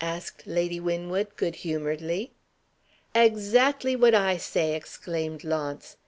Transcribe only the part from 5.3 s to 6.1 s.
Launce.